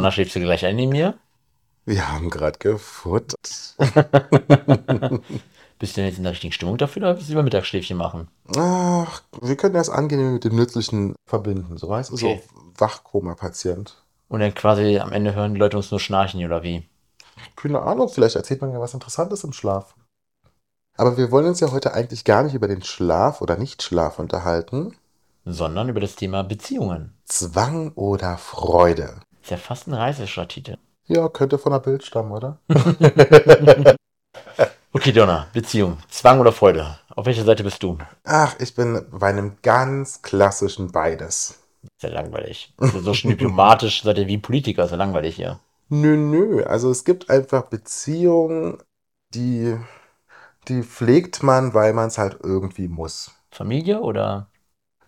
[0.00, 1.18] Donner schläfst du gleich ein neben mir?
[1.84, 3.76] Wir haben gerade gefuttert.
[5.78, 8.28] Bist du denn jetzt in der richtigen Stimmung dafür oder willst du lieber Mittagsschläfchen machen?
[8.56, 11.76] Ach, wir können das angenehm mit dem Nützlichen verbinden.
[11.76, 12.42] So weißt du, Okay.
[12.48, 14.02] so Wachkoma-Patient.
[14.28, 16.88] Und dann quasi am Ende hören die Leute uns nur schnarchen oder wie?
[17.56, 19.94] Keine Ahnung, vielleicht erzählt man ja was Interessantes im Schlaf.
[20.96, 24.96] Aber wir wollen uns ja heute eigentlich gar nicht über den Schlaf oder Nichtschlaf unterhalten.
[25.44, 27.14] Sondern über das Thema Beziehungen.
[27.24, 29.20] Zwang oder Freude.
[29.42, 30.76] Ist ja fast ein Reisestitel.
[31.06, 32.58] Ja, könnte von der Bild stammen, oder?
[34.92, 35.98] Okay, Donner, Beziehung.
[36.08, 36.98] Zwang oder Freude?
[37.14, 37.96] Auf welcher Seite bist du?
[38.24, 41.62] Ach, ich bin bei einem ganz klassischen beides.
[41.82, 42.74] Ist ja langweilig.
[42.76, 45.60] So, so schön diplomatisch seid ihr wie Politiker, ist ja langweilig hier.
[45.90, 46.64] Nö, nö.
[46.64, 48.78] Also es gibt einfach Beziehungen,
[49.32, 49.76] die,
[50.66, 53.30] die pflegt man, weil man es halt irgendwie muss.
[53.52, 54.50] Familie oder?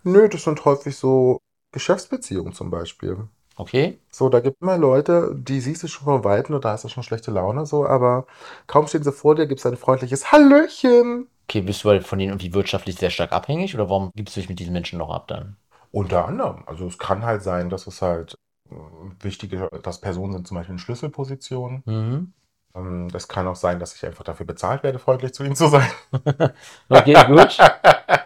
[0.03, 1.39] Nö, das sind häufig so
[1.73, 3.27] Geschäftsbeziehungen zum Beispiel.
[3.57, 3.97] Okay.
[4.11, 6.89] So, da gibt immer Leute, die siehst du schon von Weitem und da hast du
[6.89, 8.27] schon schlechte Laune, so, aber
[8.67, 11.27] kaum stehen sie vor dir, gibt es ein freundliches Hallöchen.
[11.49, 14.39] Okay, bist du halt von denen irgendwie wirtschaftlich sehr stark abhängig oder warum gibst du
[14.39, 15.57] dich mit diesen Menschen noch ab dann?
[15.91, 16.63] Unter anderem.
[16.65, 18.35] Also es kann halt sein, dass es halt
[18.71, 18.75] äh,
[19.21, 21.83] wichtige, dass Personen sind zum Beispiel in Schlüsselpositionen.
[21.85, 22.33] Mhm.
[22.75, 25.67] Ähm, Das kann auch sein, dass ich einfach dafür bezahlt werde, freundlich zu ihnen zu
[25.67, 25.89] sein.
[26.89, 27.57] Okay, gut.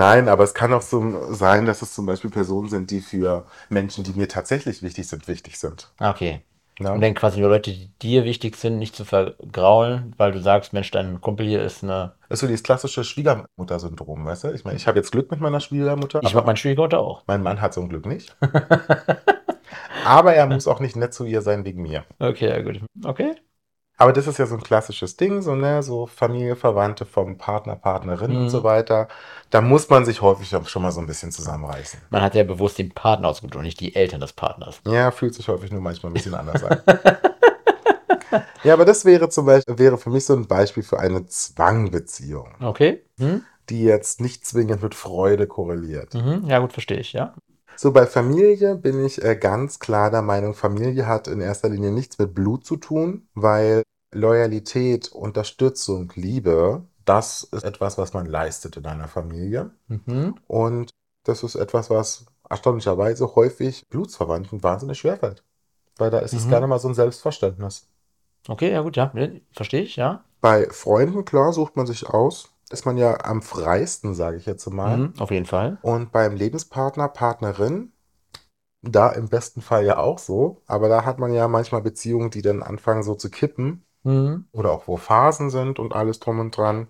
[0.00, 3.44] Nein, aber es kann auch so sein, dass es zum Beispiel Personen sind, die für
[3.68, 5.92] Menschen, die mir tatsächlich wichtig sind, wichtig sind.
[6.00, 6.40] Okay.
[6.78, 6.92] Ja?
[6.92, 10.72] Und dann quasi nur Leute, die dir wichtig sind, nicht zu vergraulen, weil du sagst,
[10.72, 12.14] Mensch, dein Kumpel hier ist eine.
[12.30, 14.54] Das ist so dieses klassische Schwiegermutter-Syndrom, weißt du?
[14.54, 17.22] Ich meine, ich habe jetzt Glück mit meiner Schwiegermutter, Ich mag meinen Schwiegermutter auch.
[17.26, 18.34] mein Mann hat so ein Glück nicht.
[20.06, 22.04] aber er muss auch nicht nett zu ihr sein wegen mir.
[22.18, 22.80] Okay, ja gut.
[23.04, 23.34] Okay.
[24.00, 27.76] Aber das ist ja so ein klassisches Ding, so, ne, so Familie, Verwandte vom Partner,
[27.76, 28.48] Partnerin und Mhm.
[28.48, 29.08] so weiter.
[29.50, 32.00] Da muss man sich häufig schon mal so ein bisschen zusammenreißen.
[32.08, 34.80] Man hat ja bewusst den Partner ausgesucht und nicht die Eltern des Partners.
[34.86, 36.80] Ja, fühlt sich häufig nur manchmal ein bisschen anders an.
[38.64, 42.48] ja, aber das wäre zum Beispiel, wäre für mich so ein Beispiel für eine Zwangbeziehung,
[42.62, 43.04] Okay.
[43.18, 43.42] Hm?
[43.68, 46.14] die jetzt nicht zwingend mit Freude korreliert.
[46.14, 46.44] Mhm.
[46.46, 47.34] Ja, gut, verstehe ich, ja.
[47.76, 51.90] So, bei Familie bin ich äh, ganz klar der Meinung, Familie hat in erster Linie
[51.92, 53.82] nichts mit Blut zu tun, weil
[54.12, 59.70] Loyalität, Unterstützung, Liebe, das ist etwas, was man leistet in einer Familie.
[59.88, 60.34] Mhm.
[60.46, 60.90] Und
[61.24, 65.44] das ist etwas, was erstaunlicherweise häufig Blutsverwandten wahnsinnig schwerfällt.
[65.96, 66.50] Weil da ist es Mhm.
[66.50, 67.88] gerne mal so ein Selbstverständnis.
[68.48, 69.12] Okay, ja gut, ja.
[69.52, 70.24] Verstehe ich, ja.
[70.40, 72.50] Bei Freunden, klar, sucht man sich aus.
[72.70, 74.96] Ist man ja am freisten, sage ich jetzt mal.
[74.98, 75.14] Mhm.
[75.18, 75.78] Auf jeden Fall.
[75.82, 77.92] Und beim Lebenspartner, Partnerin,
[78.82, 80.62] da im besten Fall ja auch so.
[80.66, 83.84] Aber da hat man ja manchmal Beziehungen, die dann anfangen so zu kippen.
[84.02, 84.46] Mhm.
[84.52, 86.88] Oder auch wo Phasen sind und alles drum und dran.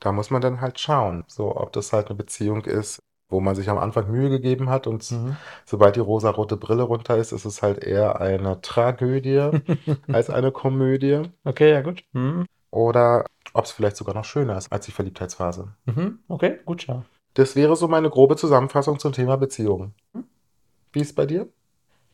[0.00, 3.54] Da muss man dann halt schauen, so ob das halt eine Beziehung ist, wo man
[3.54, 5.36] sich am Anfang Mühe gegeben hat und Mhm.
[5.66, 9.50] sobald die rosarote Brille runter ist, ist es halt eher eine Tragödie
[10.08, 11.22] als eine Komödie.
[11.44, 12.04] Okay, ja gut.
[12.12, 12.46] Mhm.
[12.70, 15.74] Oder ob es vielleicht sogar noch schöner ist als die Verliebtheitsphase.
[15.86, 16.20] Mhm.
[16.28, 17.04] Okay, gut, ja.
[17.34, 19.94] Das wäre so meine grobe Zusammenfassung zum Thema Beziehungen.
[20.92, 21.48] Wie ist es bei dir?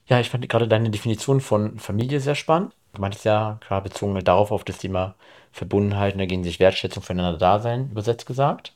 [0.07, 2.75] Ja, ich fand gerade deine Definition von Familie sehr spannend.
[2.97, 5.17] Du meintest ja, klar bezogen darauf auf das Thema
[5.53, 8.73] Verbundenheit und dagegen sich Wertschätzung füreinander da sein, übersetzt gesagt.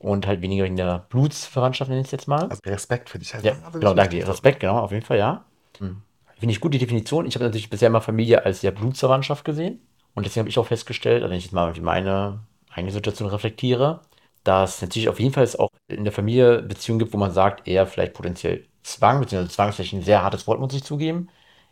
[0.00, 2.48] Und halt weniger in der Blutsverwandtschaft, nenne ich es jetzt mal.
[2.48, 4.26] Also Respekt finde ich halt Ja, genau, danke.
[4.26, 5.44] Respekt, genau, auf jeden Fall, ja.
[5.78, 6.02] Hm.
[6.38, 7.26] Finde ich gut, die Definition.
[7.26, 9.80] Ich habe natürlich bisher immer Familie als ja Blutsverwandtschaft gesehen.
[10.14, 14.00] Und deswegen habe ich auch festgestellt, also wenn ich jetzt mal meine eigene Situation reflektiere,
[14.42, 17.68] dass natürlich auf jeden Fall es auch in der Familie Beziehungen gibt, wo man sagt,
[17.68, 21.28] eher vielleicht potenziell Zwang, beziehungsweise Zwang ist vielleicht ein sehr hartes Wort, muss ich zugeben.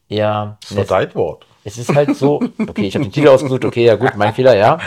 [0.08, 1.46] Eher, Das ist doch dein Wort.
[1.68, 4.56] Es ist halt so, okay, ich habe den Titel ausgesucht, okay, ja gut, mein Fehler,
[4.56, 4.78] ja.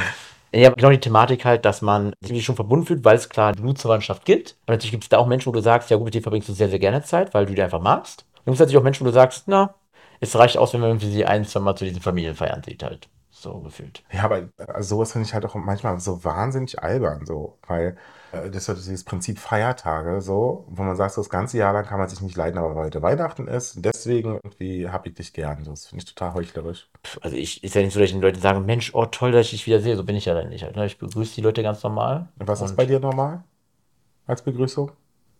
[0.54, 4.26] Ja, genau die Thematik halt, dass man sich schon verbunden fühlt, weil es klar Blutsverwandtschaft
[4.26, 4.58] gibt.
[4.66, 6.50] Aber natürlich gibt es da auch Menschen, wo du sagst, ja gut, mit denen verbringst
[6.50, 8.26] du sehr, sehr gerne Zeit, weil du die einfach magst.
[8.44, 9.76] Und es gibt natürlich auch Menschen, wo du sagst, na,
[10.20, 13.08] es reicht aus, wenn man sie ein, zwei Mal zu diesen Familienfeiern sieht halt.
[13.42, 14.04] So gefühlt.
[14.12, 17.98] Ja, aber äh, sowas finde ich halt auch manchmal so wahnsinnig albern, so, weil
[18.32, 21.74] äh, das ist ja dieses Prinzip Feiertage, so, wo man sagt, so das ganze Jahr
[21.74, 25.34] lang kann man sich nicht leiden, aber heute Weihnachten ist, deswegen irgendwie habe ich dich
[25.34, 25.64] gern.
[25.66, 26.90] Das finde ich total heuchlerisch.
[27.22, 29.46] Also ich, ist ja nicht so, dass ich den Leuten sage, Mensch, oh toll, dass
[29.48, 29.96] ich dich wieder sehe.
[29.96, 30.64] So bin ich ja dann nicht.
[30.64, 30.86] Halt, ne?
[30.86, 32.30] Ich begrüße die Leute ganz normal.
[32.40, 33.44] Und was ist Und- bei dir normal
[34.28, 34.92] als Begrüßung?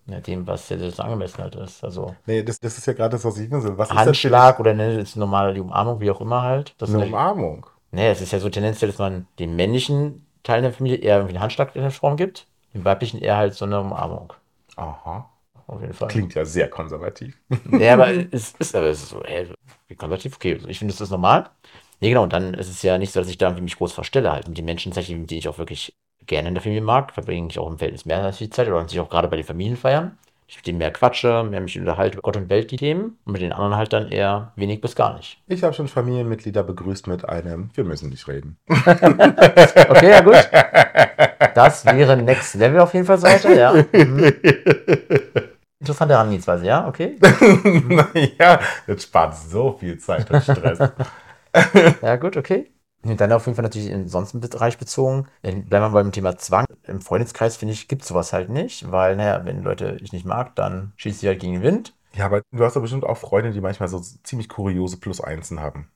[0.08, 1.84] Ja, dem, was ja das angemessen halt ist.
[1.84, 3.78] Also Nee, das, das ist ja gerade das, was ich so.
[3.78, 6.74] Was ist denn Handschlag oder ne, das ist normal die Umarmung, wie auch immer halt.
[6.80, 7.68] Das für ist eine ja, Umarmung?
[7.92, 11.36] Nee, es ist ja so tendenziell, dass man den männlichen Teil der Familie eher irgendwie
[11.36, 14.34] einen Handschlag in der Form gibt, dem weiblichen eher halt so eine Umarmung.
[14.76, 15.30] Aha.
[15.68, 16.10] Auf jeden Fall.
[16.10, 17.38] Klingt ja sehr konservativ.
[17.66, 19.48] Nee, aber es ist, aber es ist so, hey,
[19.88, 20.60] wie konservativ, okay.
[20.68, 21.50] Ich finde, das ist normal.
[22.02, 23.94] Nee, genau, und dann ist es ja nicht so, dass ich da irgendwie mich groß
[23.94, 24.48] verstelle halt.
[24.48, 25.94] Mit den Menschen, denen ich auch wirklich
[26.26, 28.80] gerne in der Familie mag, verbringe ich auch im Verhältnis mehr als die Zeit oder
[28.80, 30.18] natürlich auch gerade bei den Familienfeiern.
[30.52, 33.18] Ich mit denen mehr quatsche, mehr mich unterhalte über Gott und Welt, die Themen.
[33.24, 35.42] Und mit den anderen halt dann eher wenig bis gar nicht.
[35.48, 38.58] Ich habe schon Familienmitglieder begrüßt mit einem, wir müssen nicht reden.
[38.68, 40.36] Okay, ja gut.
[41.56, 43.72] Das wäre Next Level auf jeden Fall Seite, ja.
[43.94, 44.34] Mhm.
[45.80, 47.18] Interessante Herangehensweise, ja, okay.
[48.38, 50.80] ja, das spart so viel Zeit und Stress.
[52.02, 52.70] Ja, gut, okay.
[53.04, 55.28] Und dann auf jeden Fall natürlich in sonst Bereich bezogen.
[55.42, 56.66] Bleiben wir beim Thema Zwang.
[56.84, 60.26] Im Freundeskreis, finde ich, gibt es sowas halt nicht, weil, naja, wenn Leute ich nicht
[60.26, 61.94] mag, dann schießt sie halt gegen den Wind.
[62.14, 65.90] ja, aber du hast doch bestimmt auch Freunde, die manchmal so ziemlich kuriose Plus-Einsen haben.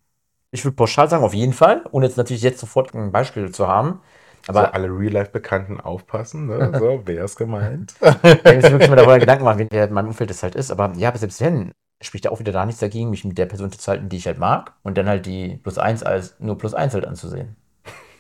[0.52, 3.68] Ich würde pauschal sagen, auf jeden Fall, ohne jetzt natürlich jetzt sofort ein Beispiel zu
[3.68, 4.02] haben.
[4.48, 6.72] Aber so alle Real-Life-Bekannten aufpassen, ne?
[6.80, 7.96] So, wer ist gemeint?
[8.02, 10.72] ich muss wirklich mal darüber Gedanken machen, wer in meinem Umfeld das halt ist.
[10.72, 13.72] Aber ja, selbst wenn, spricht da auch wieder da nichts dagegen, mich mit der Person
[13.72, 14.74] zu halten, die ich halt mag.
[14.84, 17.56] Und dann halt die plus eins als nur plus eins halt anzusehen.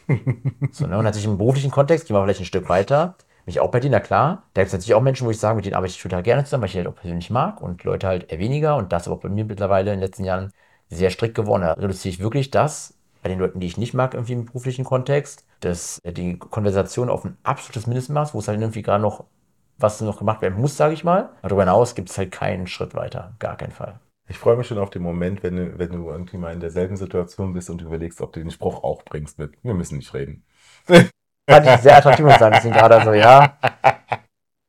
[0.71, 0.97] so, ne?
[0.97, 3.15] Und natürlich im beruflichen Kontext gehen wir vielleicht ein Stück weiter.
[3.45, 4.43] Mich auch bei dir, na klar.
[4.53, 6.43] Da gibt es natürlich auch Menschen, wo ich sage, mit denen arbeite ich total gerne
[6.43, 8.75] zusammen, weil ich die halt auch persönlich mag und Leute halt eher weniger.
[8.77, 10.51] Und das ist aber bei mir mittlerweile in den letzten Jahren
[10.89, 11.61] sehr strikt geworden.
[11.63, 14.85] Da reduziere ich wirklich das bei den Leuten, die ich nicht mag, irgendwie im beruflichen
[14.85, 19.25] Kontext, dass die Konversation auf ein absolutes Mindestmaß, wo es halt irgendwie gerade noch
[19.77, 21.29] was noch gemacht werden muss, sage ich mal.
[21.39, 23.33] Aber darüber hinaus gibt es halt keinen Schritt weiter.
[23.39, 23.99] Gar keinen Fall.
[24.27, 26.97] Ich freue mich schon auf den Moment, wenn du, wenn du irgendwie mal in derselben
[26.97, 30.43] Situation bist und überlegst, ob du den Spruch auch bringst mit, wir müssen nicht reden.
[30.87, 33.57] Fand ich sehr attraktiv und sagen, deswegen gerade so, ja.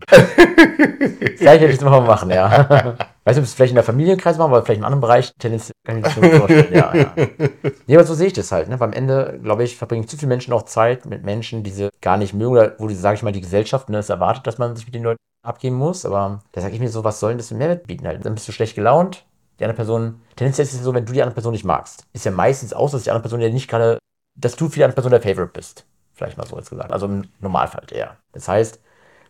[0.09, 2.97] Vielleicht hätte ich es mal machen, ja.
[3.27, 5.73] Weiß nicht, ob es vielleicht in der Familienkreis machen, aber vielleicht im anderen Bereich, tendenziell
[5.85, 7.13] kann ich mir das schon vorstellen, ja, ja.
[7.89, 8.79] Nee, aber so sehe ich das halt, ne?
[8.79, 11.89] Weil am Ende, glaube ich, verbringen zu viele Menschen auch Zeit mit Menschen, die sie
[12.01, 14.59] gar nicht mögen, oder wo die, sage ich mal, die Gesellschaft ne, es erwartet, dass
[14.59, 16.07] man sich mit den Leuten abgeben muss.
[16.07, 18.25] Aber da sage ich mir so, was soll denn das für Mehrwert bieten halt?
[18.25, 19.25] Dann bist du schlecht gelaunt,
[19.59, 22.27] die andere Person, tendenziell ist es so, wenn du die andere Person nicht magst, ist
[22.27, 23.99] ja meistens aus, dass die andere Person ja nicht gerade,
[24.37, 25.85] dass du für die andere Person der Favorite bist.
[26.13, 26.93] Vielleicht mal so jetzt gesagt.
[26.93, 28.19] Also im Normalfall eher.
[28.31, 28.81] Das heißt,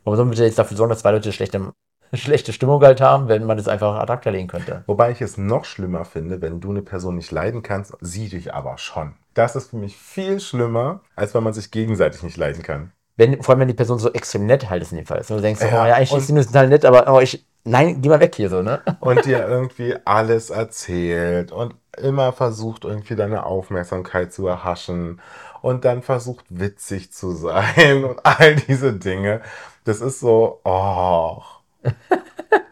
[0.04, 1.72] warum soll man jetzt dafür sorgen, dass zwei Leute schlechte,
[2.14, 4.84] schlechte Stimmung halt haben, wenn man das einfach ad acta legen könnte?
[4.86, 8.54] Wobei ich es noch schlimmer finde, wenn du eine Person nicht leiden kannst, sie dich
[8.54, 9.14] aber schon.
[9.34, 12.92] Das ist für mich viel schlimmer, als wenn man sich gegenseitig nicht leiden kann.
[13.16, 15.18] Wenn, vor allem, wenn die Person so extrem nett halt ist in dem Fall.
[15.18, 17.20] Und du denkst, so, Ja, oh ja, eigentlich ist sie nur total nett, aber oh,
[17.20, 18.80] ich, nein, geh mal weg hier so, ne?
[19.00, 25.20] Und dir irgendwie alles erzählt und immer versucht, irgendwie deine Aufmerksamkeit zu erhaschen
[25.62, 29.40] und dann versucht, witzig zu sein und all diese Dinge.
[29.84, 31.42] Das ist so, oh.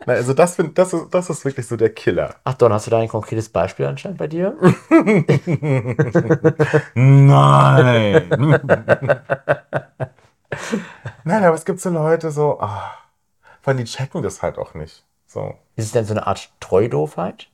[0.06, 2.34] Na, Also das, find, das, ist, das ist wirklich so der Killer.
[2.44, 4.56] Ach Don, hast du da ein konkretes Beispiel anscheinend bei dir?
[6.94, 8.28] Nein.
[11.24, 12.92] Nein, aber es gibt so Leute so, ah,
[13.60, 15.04] vor allem die checken das halt auch nicht.
[15.26, 15.54] So.
[15.76, 17.48] Ist es denn so eine Art Treudoofheit?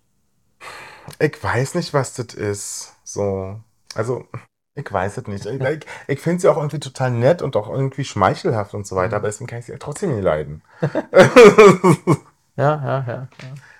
[1.19, 2.95] Ich weiß nicht, was das ist.
[3.05, 3.61] So.
[3.95, 4.27] Also,
[4.75, 5.47] ich weiß es nicht.
[5.47, 8.97] Ich, ich, ich finde sie auch irgendwie total nett und auch irgendwie schmeichelhaft und so
[8.97, 10.63] weiter, aber deswegen kann ich sie ja trotzdem nicht leiden.
[12.57, 13.29] Ja, ja, ja.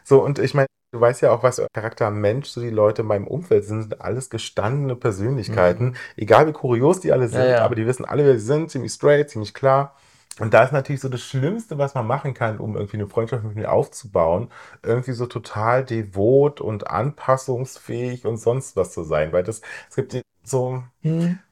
[0.05, 3.09] So, und ich meine, du weißt ja auch, was Charakter Mensch so die Leute in
[3.09, 5.97] meinem Umfeld sind, sind alles gestandene Persönlichkeiten.
[6.17, 7.65] Egal wie kurios die alle sind, Ja, ja.
[7.65, 9.97] aber die wissen alle, wer sie sind, ziemlich straight, ziemlich klar.
[10.39, 13.45] Und da ist natürlich so das Schlimmste, was man machen kann, um irgendwie eine Freundschaft
[13.45, 14.51] mit mir aufzubauen,
[14.83, 19.33] irgendwie so total devot und anpassungsfähig und sonst was zu sein.
[19.33, 20.15] Weil das, es gibt
[20.51, 20.83] so,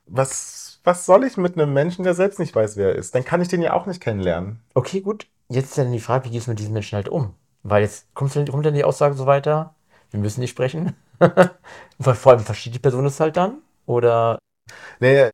[0.06, 3.14] was, was soll ich mit einem Menschen, der selbst nicht weiß, wer er ist?
[3.14, 4.60] Dann kann ich den ja auch nicht kennenlernen.
[4.74, 5.26] Okay, gut.
[5.48, 7.34] Jetzt ist dann die Frage, wie gehst du mit diesen Menschen halt um?
[7.62, 9.74] Weil jetzt kommt dann, kommt dann die Aussage so weiter,
[10.10, 10.94] wir müssen nicht sprechen.
[12.00, 13.58] Vor vor allem versteht die Person es halt dann?
[13.86, 14.38] Oder
[15.00, 15.30] Nee,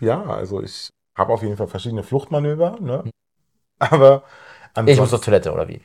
[0.00, 3.04] ja, also ich habe auf jeden Fall verschiedene Fluchtmanöver, ne?
[3.78, 4.24] Aber
[4.86, 5.80] ich muss zur Toilette oder wie?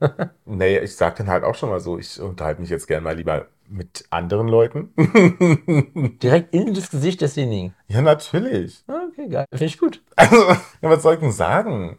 [0.46, 3.16] nee, ich sag dann halt auch schon mal so, ich unterhalte mich jetzt gerne mal
[3.16, 4.92] lieber mit anderen Leuten.
[6.22, 7.74] Direkt in das Gesicht desjenigen.
[7.88, 8.84] ja, natürlich.
[8.86, 9.46] Ah, Okay, geil.
[9.50, 10.02] Finde ich gut.
[10.16, 11.98] Also, ja, was soll ich denn sagen?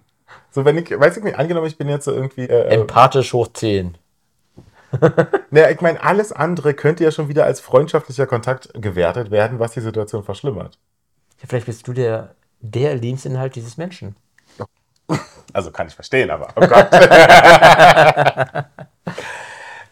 [0.51, 3.48] So, wenn ich, weiß ich nicht, angenommen, ich bin jetzt so irgendwie, äh, Empathisch hoch
[3.53, 3.98] 10.
[5.51, 9.72] naja, ich meine, alles andere könnte ja schon wieder als freundschaftlicher Kontakt gewertet werden, was
[9.72, 10.77] die Situation verschlimmert.
[11.42, 14.15] Ja, vielleicht bist du der, der Lebensinhalt dieses Menschen.
[15.51, 16.88] Also kann ich verstehen, aber oh Gott.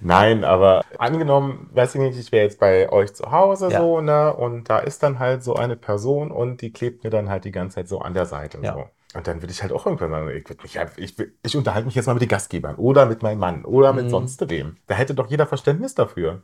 [0.01, 3.79] Nein, aber angenommen, weiß ich nicht, ich wäre jetzt bei euch zu Hause Ja.
[3.79, 4.34] so, ne?
[4.34, 7.51] Und da ist dann halt so eine Person und die klebt mir dann halt die
[7.51, 8.60] ganze Zeit so an der Seite.
[8.62, 8.74] Ja.
[8.74, 8.86] So.
[9.17, 11.96] Und dann würde ich halt auch irgendwann sagen, ich, mich, einfach- ich, ich unterhalte mich
[11.96, 14.10] jetzt mal mit den Gastgebern oder mit meinem Mann oder mit Mhm.
[14.10, 14.77] sonst wem.
[14.88, 16.41] Da hätte doch jeder Verständnis dafür.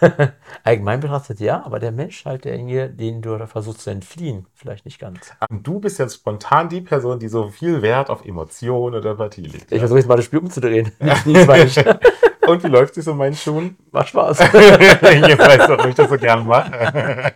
[0.64, 4.84] Allgemein betrachtet ja, aber der Mensch halt derjenige, den du da versuchst zu entfliehen, vielleicht
[4.84, 5.32] nicht ganz.
[5.48, 9.42] Und du bist jetzt spontan die Person, die so viel Wert auf Emotionen oder Empathie
[9.42, 9.66] legt.
[9.66, 9.78] Ich Ja?
[9.78, 10.90] versuche jetzt mal das Spiel umzudrehen.
[11.24, 11.76] Diesmal nicht.
[12.50, 13.76] Und wie läuft es in meinen Schuhen?
[13.92, 14.38] Macht Spaß.
[14.38, 17.32] jetzt weißt du, warum ich das so gern mache.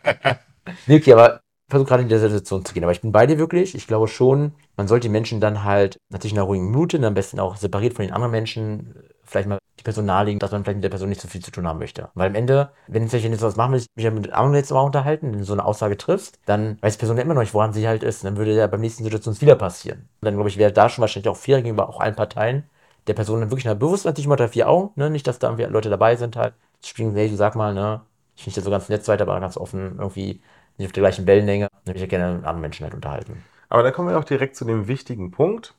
[0.86, 2.84] Nee, okay, aber ich versuche gerade in der Situation zu gehen.
[2.84, 3.74] Aber ich bin bei dir wirklich.
[3.74, 7.14] Ich glaube schon, man sollte die Menschen dann halt natürlich in einer ruhigen Minute, am
[7.14, 8.94] besten auch separiert von den anderen Menschen,
[9.24, 11.50] vielleicht mal die Person nahelegen, dass man vielleicht mit der Person nicht so viel zu
[11.50, 12.08] tun haben möchte.
[12.14, 14.70] Weil am Ende, wenn jetzt wenn du sowas machen willst, mich ja mit anderen jetzt
[14.70, 17.42] mal unterhalten, wenn du so eine Aussage triffst, dann weiß die Person ja immer noch
[17.42, 18.22] nicht, woran sie halt ist.
[18.22, 20.08] Und dann würde ja beim nächsten Situation es wieder passieren.
[20.20, 22.64] Und dann glaube ich, wäre da schon wahrscheinlich auch fair gegenüber auch allen Parteien,
[23.06, 25.10] der Person dann wirklich na, bewusst natürlich mal unter vier Augen, ne?
[25.10, 28.02] nicht, dass da irgendwie Leute dabei sind halt, spielen, hey, du sag mal, ne,
[28.36, 30.40] ich finde das so ganz nett weiter, aber ganz offen irgendwie
[30.78, 31.68] nicht auf der gleichen Wellenlänge.
[31.70, 33.44] Dann würde ich ja gerne mit anderen Menschen halt unterhalten.
[33.68, 35.74] Aber da kommen wir auch direkt zu dem wichtigen Punkt.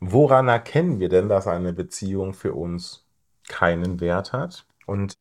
[0.00, 3.04] Woran erkennen wir denn, dass eine Beziehung für uns
[3.48, 4.64] keinen Wert hat?
[4.86, 5.14] Und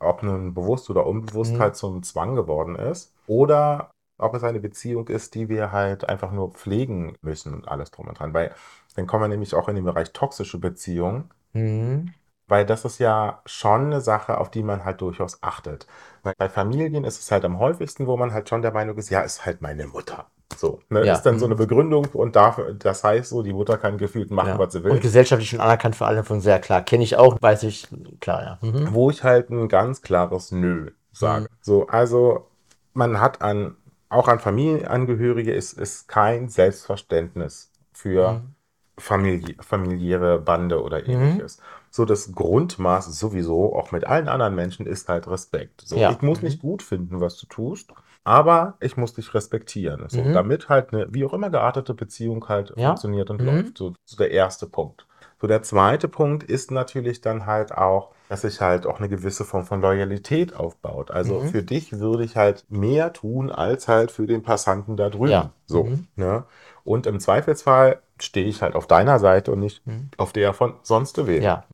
[0.00, 1.60] ob nun bewusst oder unbewusst Mhm.
[1.60, 3.12] halt zum Zwang geworden ist?
[3.26, 7.90] Oder ob es eine Beziehung ist, die wir halt einfach nur pflegen müssen und alles
[7.90, 8.34] drum und dran.
[8.34, 8.54] Weil
[8.94, 11.30] dann kommen wir nämlich auch in den Bereich toxische Beziehungen.
[11.52, 12.12] Mhm.
[12.46, 15.86] Weil das ist ja schon eine Sache, auf die man halt durchaus achtet.
[16.22, 19.08] Weil bei Familien ist es halt am häufigsten, wo man halt schon der Meinung ist,
[19.08, 20.26] ja, ist halt meine Mutter.
[20.54, 21.14] So, ne, Ja.
[21.14, 24.48] ist dann so eine Begründung und dafür, das heißt so, die Mutter kann gefühlt machen,
[24.50, 24.58] Ja.
[24.58, 25.00] was sie Und will.
[25.00, 26.82] gesellschaftlich schon anerkannt für alle von sehr klar.
[26.82, 27.88] Kenne ich auch, weiß ich,
[28.20, 28.58] klar, ja.
[28.68, 28.92] Mhm.
[28.92, 31.44] Wo ich halt ein ganz klares Nö sage.
[31.44, 31.48] Mhm.
[31.62, 32.46] So, also
[32.92, 33.76] man hat an,
[34.10, 38.54] auch an Familienangehörige ist, ist kein Selbstverständnis für Mhm.
[38.96, 41.10] Familie, familiäre Bande oder Mhm.
[41.14, 41.58] ähnliches.
[41.90, 45.82] So das Grundmaß sowieso, auch mit allen anderen Menschen, ist halt Respekt.
[45.84, 46.10] So, Ja.
[46.10, 46.44] ich muss Mhm.
[46.44, 50.04] nicht gut finden, was du tust, aber ich muss dich respektieren.
[50.08, 50.32] So, Mhm.
[50.32, 52.88] damit halt eine, wie auch immer geartete Beziehung halt Ja.
[52.88, 53.46] funktioniert und Mhm.
[53.46, 53.78] läuft.
[53.78, 55.06] So, so der erste Punkt.
[55.40, 59.44] So der zweite Punkt ist natürlich dann halt auch, dass sich halt auch eine gewisse
[59.44, 61.10] Form von Loyalität aufbaut.
[61.10, 61.48] Also Mhm.
[61.48, 65.30] für dich würde ich halt mehr tun als halt für den Passanten da drüben.
[65.30, 65.50] Ja.
[65.66, 66.06] So, Mhm.
[66.16, 66.44] ne?
[66.84, 70.10] Und im Zweifelsfall stehe ich halt auf deiner Seite und nicht Mhm.
[70.16, 71.42] auf der von sonst wem.
[71.42, 71.64] Ja.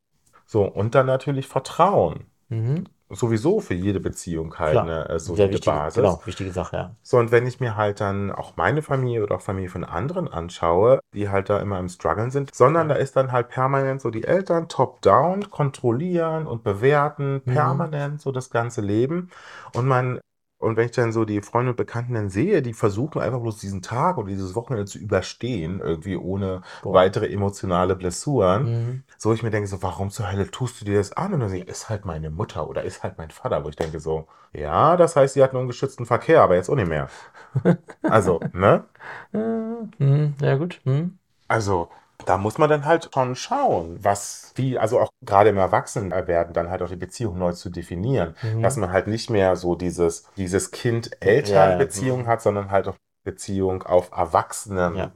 [0.45, 2.25] So, und dann natürlich Vertrauen.
[2.49, 2.85] Mhm.
[3.13, 4.83] Sowieso für jede Beziehung halt Klar.
[4.85, 5.95] eine äh, Sehr solide wichtige, Basis.
[6.01, 6.95] genau, wichtige Sache, ja.
[7.01, 10.29] So, und wenn ich mir halt dann auch meine Familie oder auch Familie von anderen
[10.29, 14.11] anschaue, die halt da immer im Struggeln sind, sondern da ist dann halt permanent so
[14.11, 17.53] die Eltern top-down, kontrollieren und bewerten, Mhm.
[17.53, 19.29] permanent so das ganze Leben.
[19.75, 20.21] Und man,
[20.61, 23.57] und wenn ich dann so die Freunde und Bekannten dann sehe, die versuchen einfach bloß
[23.59, 26.93] diesen Tag oder dieses Wochenende zu überstehen, irgendwie ohne Boah.
[26.93, 29.03] weitere emotionale Blessuren, Mhm.
[29.17, 31.33] so ich mir denke, so, warum zur Hölle tust du dir das an?
[31.33, 33.75] Und dann sehe ich, ist halt meine Mutter oder ist halt mein Vater, wo ich
[33.75, 37.09] denke so, ja, das heißt, sie hat einen ungeschützten Verkehr, aber jetzt auch nicht mehr.
[38.03, 38.83] Also, ne?
[39.33, 39.37] Äh,
[40.03, 40.35] mhm.
[40.41, 40.81] Ja, gut.
[40.85, 41.17] Mhm.
[41.47, 41.89] Also,
[42.25, 46.69] da muss man dann halt schon schauen, was, wie, also auch gerade im Erwachsenwerden dann
[46.69, 48.35] halt auch die Beziehung neu zu definieren.
[48.41, 48.61] Mhm.
[48.61, 50.81] Dass man halt nicht mehr so dieses, dieses Ja, ja.
[50.81, 55.11] Kind-Eltern-Beziehung hat, sondern halt auch Beziehung auf Erwachsenen Ja.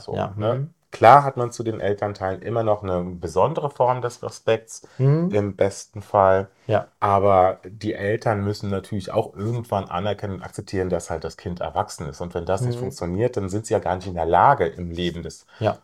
[0.00, 0.54] So, ne?
[0.54, 0.70] Mhm.
[0.90, 5.30] Klar hat man zu den Elternteilen immer noch eine besondere Form des Respekts, Mhm.
[5.32, 6.48] im besten Fall.
[6.66, 6.88] Ja.
[7.00, 12.06] Aber die Eltern müssen natürlich auch irgendwann anerkennen und akzeptieren, dass halt das Kind erwachsen
[12.08, 12.20] ist.
[12.20, 12.80] Und wenn das nicht Mhm.
[12.80, 15.78] funktioniert, dann sind sie ja gar nicht in der Lage, im Leben des Ja.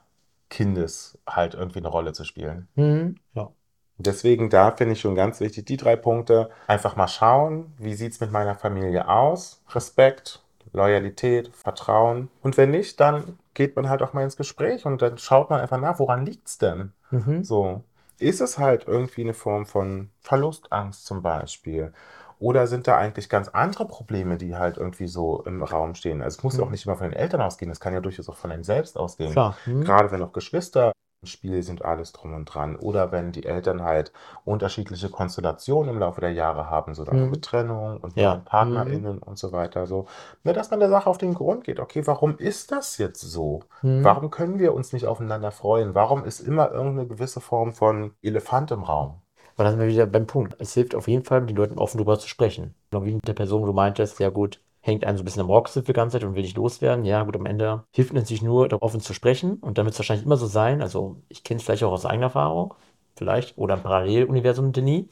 [0.51, 2.69] Kindes halt irgendwie eine Rolle zu spielen.
[2.75, 3.17] Mhm.
[3.35, 3.51] Ja.
[3.99, 6.51] Deswegen da finde ich schon ganz wichtig, die drei Punkte.
[6.69, 9.61] Einfach mal schauen, wie sieht es mit meiner Familie aus?
[9.71, 12.31] Respekt, Loyalität, Vertrauen.
[12.43, 15.61] Und wenn nicht, dann geht man halt auch mal ins Gespräch und dann schaut man
[15.61, 16.93] einfach nach, woran liegt es denn?
[17.11, 17.43] Mhm.
[17.43, 17.83] So,
[18.19, 21.93] ist es halt irgendwie eine Form von Verlustangst zum Beispiel?
[22.39, 26.23] Oder sind da eigentlich ganz andere Probleme, die halt irgendwie so im Raum stehen?
[26.23, 26.73] Also es muss ja auch Mhm.
[26.73, 29.33] nicht immer von den Eltern ausgehen, es kann ja durchaus auch von einem selbst ausgehen.
[29.33, 29.57] Klar.
[29.67, 29.81] Mhm.
[29.85, 30.93] Gerade wenn auch Geschwister
[31.23, 32.77] im Spiel sind, alles drum und dran.
[32.77, 34.13] Oder wenn die Eltern halt
[34.45, 37.31] unterschiedliche Konstellationen im Laufe der Jahre haben, so dann Mhm.
[37.31, 38.37] mit Trennung und Ja.
[38.37, 39.87] PartnerInnen und so weiter.
[39.87, 40.07] So,
[40.45, 41.81] ne, dass man der Sache auf den Grund geht.
[41.81, 43.61] Okay, warum ist das jetzt so?
[43.83, 44.05] Mhm.
[44.05, 45.95] Warum können wir uns nicht aufeinander freuen?
[45.95, 49.21] Warum ist immer irgendeine gewisse Form von Elefant im Raum?
[49.59, 50.55] Aber dann sind wir wieder beim Punkt.
[50.61, 52.77] Es hilft auf jeden Fall, mit den Leuten offen drüber zu sprechen.
[52.93, 55.43] Genau wie mit der Person, wo du meintest, ja gut, hängt einen so ein bisschen
[55.43, 57.05] am Rock die ganze Zeit und will nicht loswerden.
[57.05, 59.55] Ja gut, am Ende hilft es natürlich nur, darüber offen zu sprechen.
[59.55, 62.07] Und dann wird es wahrscheinlich immer so sein, also ich kenne es vielleicht auch aus
[62.07, 62.75] eigener Erfahrung,
[63.17, 65.07] vielleicht, oder ein Paralleluniversum Denis.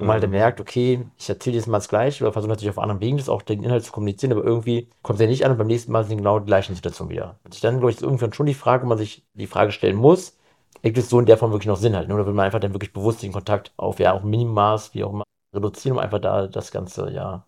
[0.00, 0.30] Halt Mhm.
[0.30, 3.28] merkt, okay, ich erzähle jetzt mal das Gleiche oder versuche natürlich auf anderen Wegen das
[3.28, 6.04] auch den Inhalt zu kommunizieren, aber irgendwie kommt der nicht an und beim nächsten Mal
[6.04, 7.40] sind genau die gleichen Situationen wieder.
[7.44, 9.96] Und dann, glaube ich, ist irgendwann schon die Frage, wo man sich die Frage stellen
[9.96, 10.37] muss,
[10.82, 12.14] ergibt es so in der Form wirklich noch Sinn halt, ne?
[12.14, 15.12] oder will man einfach dann wirklich bewusst den Kontakt auf, ja, auch Minimaß, wie auch
[15.12, 17.44] immer, reduzieren, um einfach da das Ganze, ja,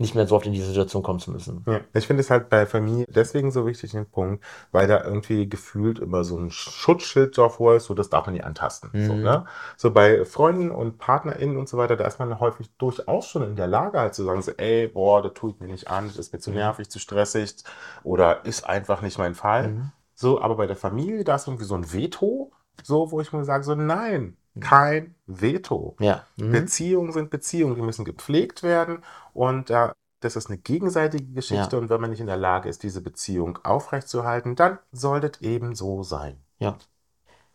[0.00, 1.64] nicht mehr so oft in diese Situation kommen zu müssen.
[1.66, 5.48] Ja, ich finde es halt bei Familie deswegen so wichtig, den Punkt, weil da irgendwie
[5.48, 8.90] gefühlt immer so ein Schutzschild davor ist, so das darf man nicht antasten.
[8.92, 9.22] So, Mhm.
[9.22, 9.44] ne?
[9.76, 13.56] so bei Freunden und PartnerInnen und so weiter, da ist man häufig durchaus schon in
[13.56, 16.16] der Lage, halt zu sagen, so, ey, boah, das tue ich mir nicht an, das
[16.16, 17.56] ist mir zu nervig, zu stressig
[18.04, 19.68] oder ist einfach nicht mein Fall.
[19.70, 19.92] Mhm.
[20.14, 23.44] So, aber bei der Familie, da ist irgendwie so ein Veto, so, wo ich mir
[23.44, 25.96] sage, so, nein, kein Veto.
[26.00, 26.24] Ja.
[26.36, 26.52] Mhm.
[26.52, 29.02] Beziehungen sind Beziehungen, die müssen gepflegt werden
[29.34, 31.82] und äh, das ist eine gegenseitige Geschichte Ja.
[31.82, 35.74] und wenn man nicht in der Lage ist, diese Beziehung aufrechtzuerhalten, dann soll das eben
[35.74, 36.38] so sein.
[36.58, 36.76] Ja.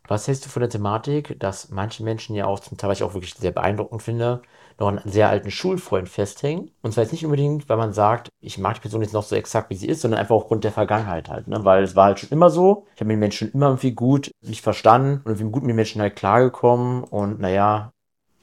[0.07, 3.03] Was hältst du von der Thematik, dass manche Menschen ja auch zum Teil, was ich
[3.03, 4.41] auch wirklich sehr beeindruckend finde,
[4.79, 6.71] noch einen sehr alten Schulfreund festhängen?
[6.81, 9.35] Und zwar jetzt nicht unbedingt, weil man sagt, ich mag die Person jetzt noch so
[9.35, 11.47] exakt, wie sie ist, sondern einfach aufgrund der Vergangenheit halt.
[11.47, 11.63] Ne?
[11.63, 12.85] Weil es war halt schon immer so.
[12.95, 15.75] Ich habe mit den Menschen immer irgendwie gut mich verstanden und irgendwie gut mit den
[15.75, 17.03] Menschen halt klargekommen.
[17.03, 17.91] Und naja,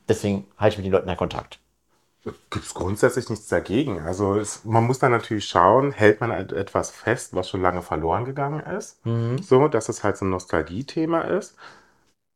[0.08, 1.60] deswegen halte ich mit den Leuten halt Kontakt.
[2.22, 4.00] Gibt es grundsätzlich nichts dagegen.
[4.00, 7.80] Also es, man muss dann natürlich schauen, hält man halt etwas fest, was schon lange
[7.80, 9.38] verloren gegangen ist, Mhm.
[9.38, 11.56] so, dass es halt so ein Nostalgie-Thema ist.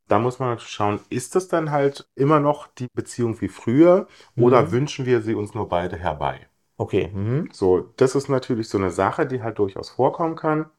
[0.09, 4.07] Da muss man natürlich schauen, ist es dann halt immer noch die Beziehung wie früher
[4.39, 4.73] oder Mhm.
[4.73, 6.49] wünschen wir sie uns nur beide herbei?
[6.77, 7.11] Okay.
[7.13, 7.49] Mhm.
[7.53, 10.71] So, das ist natürlich so eine Sache, die halt durchaus vorkommen kann.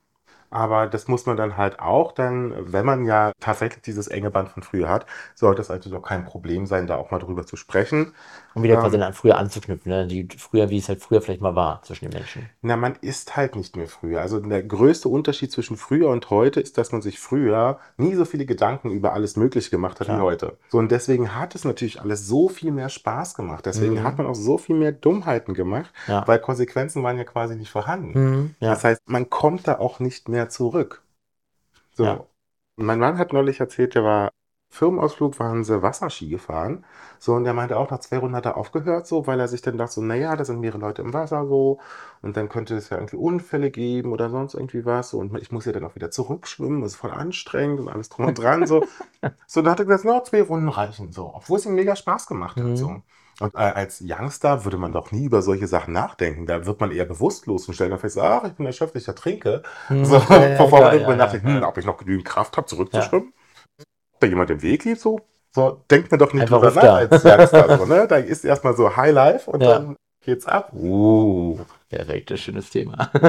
[0.49, 4.49] Aber das muss man dann halt auch dann, wenn man ja tatsächlich dieses enge Band
[4.49, 7.55] von früher hat, sollte es also doch kein Problem sein, da auch mal drüber zu
[7.57, 8.13] sprechen.
[8.53, 8.79] Um wieder Ähm.
[8.81, 10.07] quasi an früher anzuknüpfen, ne?
[10.07, 12.49] Die früher, wie es halt früher vielleicht mal war zwischen den Menschen.
[12.61, 14.21] Na, man ist halt nicht mehr früher.
[14.21, 18.23] Also der größte Unterschied zwischen früher und heute ist, dass man sich früher nie so
[18.23, 20.19] viele Gedanken über alles Mögliche gemacht hat Klar.
[20.19, 20.57] wie heute.
[20.69, 23.65] So, und deswegen hat es natürlich alles so viel mehr Spaß gemacht.
[23.65, 24.03] Deswegen Mhm.
[24.03, 26.25] hat man auch so viel mehr Dummheiten gemacht, Ja.
[26.25, 28.13] weil Konsequenzen waren ja quasi nicht vorhanden.
[28.13, 28.55] Mhm.
[28.61, 28.69] Ja.
[28.69, 31.03] Das heißt, man kommt da auch nicht mehr zurück.
[31.93, 32.05] So.
[32.05, 32.27] Ja.
[32.77, 34.31] Mein Mann hat neulich erzählt, der war
[34.71, 36.85] Firmenausflug, waren sie Wasserski gefahren.
[37.19, 39.61] So, und der meinte auch, nach zwei Runden hat er aufgehört, so, weil er sich
[39.61, 41.79] dann dachte, so, naja, da sind mehrere Leute im Wasser, so,
[42.21, 45.51] und dann könnte es ja irgendwie Unfälle geben oder sonst irgendwie was, so, und ich
[45.51, 48.65] muss ja dann auch wieder zurückschwimmen, das ist voll anstrengend und alles drum und dran,
[48.67, 48.85] so.
[49.47, 52.27] So, dann hat er gesagt, no, zwei Runden reichen, so, obwohl es ihm mega Spaß
[52.27, 52.75] gemacht hat, Mhm.
[52.77, 53.01] so.
[53.39, 56.45] Und äh, als Youngster würde man doch nie über solche Sachen nachdenken.
[56.45, 59.61] Da wird man eher bewusstlos und stellt dann fest, ach, ich bin erschöpft, ich ertrinke.
[59.89, 60.05] Mhm.
[60.05, 61.55] So, Ja, ja, bevor klar, man darüber ja, nachdenkt, ja.
[61.57, 63.33] hm, ob ich noch genügend Kraft habe, zurückzuschwimmen.
[64.19, 65.19] Da jemand im Weg liegt, so,
[65.53, 66.95] so denkt man doch nicht Einfach drüber nach da.
[66.95, 67.77] als Youngster.
[67.77, 68.07] So, ne?
[68.07, 69.79] Da ist erstmal so High Life und Ja.
[69.79, 70.73] dann geht's ab.
[70.73, 71.59] Uh.
[71.89, 73.11] Perfekt, ein schönes Thema.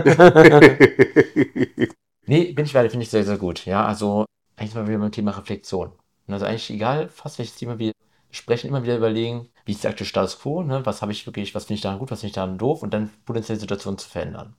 [2.27, 3.65] Nee, bin ich weiter, finde ich sehr, sehr gut.
[3.67, 4.25] Ja, also
[4.57, 5.93] eigentlich mal wieder beim Thema Reflexion.
[6.27, 7.93] Und Also eigentlich egal, fast welches Thema wir
[8.37, 10.85] sprechen, immer wieder überlegen, wie ist der aktuelle Status quo, ne?
[10.87, 12.93] was habe ich wirklich, was finde ich daran gut, was finde ich daran doof und
[12.95, 14.55] dann potenzielle Situationen zu verändern.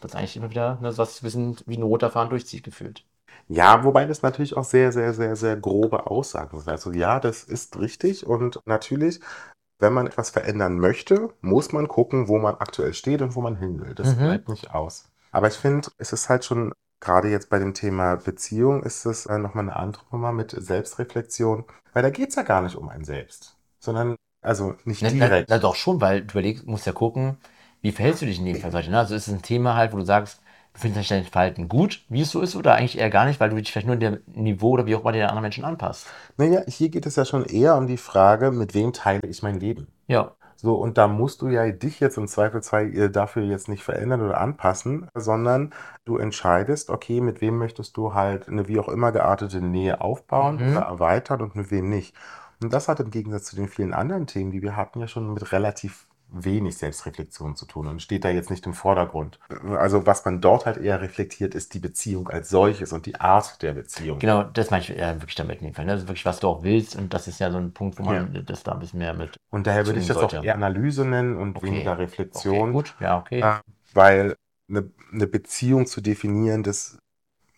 [0.00, 3.04] Das ist eigentlich immer wieder ne, was ein bisschen wie ein roter Faden durchzieht gefühlt.
[3.48, 6.68] Ja, wobei das natürlich auch sehr, sehr, sehr, sehr grobe Aussagen sind.
[6.68, 9.20] Also ja, das ist richtig und natürlich,
[9.78, 13.56] wenn man etwas verändern möchte, muss man gucken, wo man aktuell steht und wo man
[13.56, 13.94] hin will.
[13.94, 14.22] Das Mhm.
[14.22, 15.10] bleibt nicht aus.
[15.32, 19.26] Aber ich finde, es ist halt schon, gerade jetzt bei dem Thema Beziehung, ist es
[19.26, 22.88] äh, nochmal eine andere Nummer mit Selbstreflexion, weil da geht es ja gar nicht um
[22.88, 25.50] ein Selbst, sondern also nicht Na, na, direkt.
[25.50, 27.38] na doch schon, weil du überlegst, musst ja gucken,
[27.82, 28.70] wie verhältst du dich in dem Fall.
[28.88, 28.98] Ne?
[28.98, 30.40] Also ist es ein Thema halt, wo du sagst,
[30.74, 33.50] du findest dein Verhalten gut, wie es so ist, oder eigentlich eher gar nicht, weil
[33.50, 36.14] du dich vielleicht nur in dem Niveau oder wie auch immer den anderen Menschen anpasst.
[36.38, 39.60] Naja, hier geht es ja schon eher um die Frage, mit wem teile ich mein
[39.60, 39.88] Leben?
[40.08, 40.35] Ja.
[40.58, 44.22] So, und da musst du ja dich jetzt im Zweifelsfall äh, dafür jetzt nicht verändern
[44.22, 45.72] oder anpassen, sondern
[46.04, 50.56] du entscheidest, okay, mit wem möchtest du halt eine wie auch immer geartete Nähe aufbauen
[50.60, 50.70] Mhm.
[50.70, 52.14] oder erweitern und mit wem nicht.
[52.62, 55.32] Und das hat im Gegensatz zu den vielen anderen Themen, die wir hatten, ja schon
[55.34, 56.06] mit relativ
[56.44, 59.38] wenig Selbstreflexion zu tun und steht da jetzt nicht im Vordergrund.
[59.78, 63.62] Also was man dort halt eher reflektiert, ist die Beziehung als solches und die Art
[63.62, 64.18] der Beziehung.
[64.18, 65.84] Genau, das meine ich äh, wirklich damit in dem Fall.
[65.84, 65.92] Ne?
[65.92, 66.96] Das ist wirklich, was du auch willst.
[66.96, 69.36] Und das ist ja so ein Punkt, wo man das da ein bisschen mehr mit.
[69.50, 70.46] Und daher würde ich das Zwingen auch sollte.
[70.46, 71.66] eher Analyse nennen und Okay.
[71.66, 72.72] weniger Okay, Reflexion.
[72.72, 73.40] gut, ja, okay.
[73.40, 73.60] Äh,
[73.94, 74.36] weil
[74.68, 76.98] eine, eine Beziehung zu definieren, das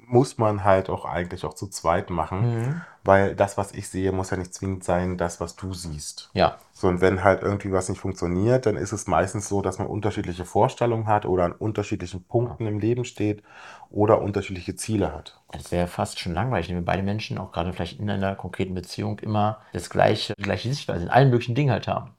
[0.08, 2.82] muss man halt auch eigentlich auch zu zweit machen, Mhm.
[3.04, 6.30] weil das, was ich sehe, muss ja nicht zwingend sein, das, was du siehst.
[6.34, 9.78] Ja, So, und wenn halt irgendwie was nicht funktioniert, dann ist es meistens so, dass
[9.78, 13.42] man unterschiedliche Vorstellungen hat oder an unterschiedlichen Punkten im Leben steht
[13.90, 15.40] oder unterschiedliche Ziele hat.
[15.50, 18.74] das wäre fast schon langweilig, wenn wir beide Menschen, auch gerade vielleicht in einer konkreten
[18.74, 22.14] Beziehung, immer das gleiche, die gleiche Sichtweise in allen möglichen Dingen halt haben.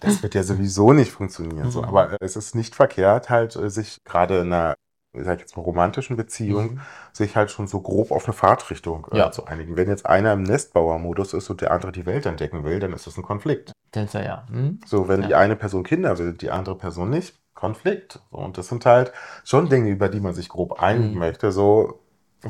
[0.00, 1.70] Das wird ja sowieso nicht funktionieren.
[1.70, 1.80] So.
[1.80, 1.84] Mhm.
[1.84, 4.74] Aber äh, es ist nicht verkehrt, halt äh, sich gerade in einer
[5.18, 6.80] ich sag jetzt mal, romantischen Beziehung, Mhm.
[7.12, 9.30] sich halt schon so grob auf eine Fahrtrichtung äh, Ja.
[9.30, 9.76] zu einigen.
[9.76, 13.06] Wenn jetzt einer im Nestbauermodus ist und der andere die Welt entdecken will, dann ist
[13.06, 13.72] das ein Konflikt.
[13.92, 14.46] Tänzer, ja.
[14.50, 14.80] Mhm.
[14.86, 15.28] So, wenn Ja.
[15.28, 18.20] die eine Person Kinder will, die andere Person nicht, Konflikt.
[18.30, 19.12] So, und das sind halt
[19.44, 21.18] schon Dinge, über die man sich grob einigen Mhm.
[21.18, 21.52] möchte.
[21.52, 22.00] So,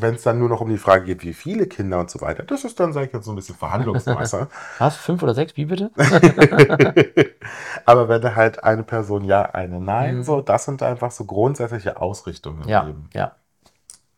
[0.02, 2.42] wenn es dann nur noch um die Frage geht, wie viele Kinder und so weiter,
[2.42, 4.48] das ist dann, sag ich jetzt, so ein bisschen Verhandlungsmeister.
[4.78, 4.96] Was?
[4.96, 5.56] Fünf oder sechs?
[5.56, 5.90] Wie bitte?
[7.84, 10.22] Aber wenn halt eine Person ja, eine nein, Mhm.
[10.22, 13.08] so, das sind einfach so grundsätzliche Ausrichtungen im Ja, Leben.
[13.14, 13.36] ja.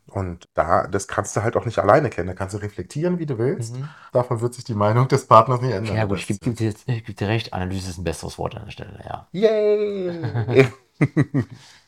[0.07, 2.27] Und da, das kannst du halt auch nicht alleine kennen.
[2.27, 3.75] Da kannst du reflektieren, wie du willst.
[3.75, 3.89] Mhm.
[4.11, 5.95] Davon wird sich die Meinung des Partners nicht ändern.
[5.95, 7.53] Ja, gut, ich gebe ich geb dir recht.
[7.53, 9.27] Analyse ist ein besseres Wort an der Stelle, ja.
[9.31, 10.67] Yay!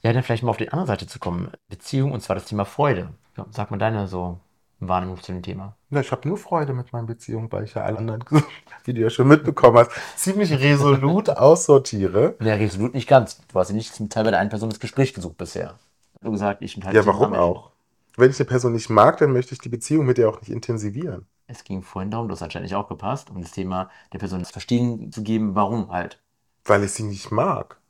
[0.03, 1.51] Ja, dann vielleicht mal auf die andere Seite zu kommen.
[1.69, 3.09] Beziehung und zwar das Thema Freude.
[3.37, 4.39] Ja, sag mal deine so
[4.79, 5.75] Wahrnehmung zu dem Thema.
[5.89, 8.23] Na, ich habe nur Freude mit meinen Beziehungen, weil ich ja alle anderen,
[8.83, 12.35] wie du ja schon mitbekommen hast, ziemlich resolut aussortiere.
[12.41, 13.39] Ja, resolut nicht ganz.
[13.47, 15.75] Du hast ja nicht zum Teil bei der einen Person das Gespräch gesucht bisher.
[16.21, 17.71] Du gesagt, ich halt Ja, warum auch?
[18.17, 20.51] Wenn ich eine Person nicht mag, dann möchte ich die Beziehung mit ihr auch nicht
[20.51, 21.27] intensivieren.
[21.47, 24.51] Es ging vorhin darum, du hast anscheinend nicht aufgepasst, um das Thema der Person das
[24.51, 26.21] Verstehen zu geben, warum halt.
[26.65, 27.80] Weil ich sie nicht mag.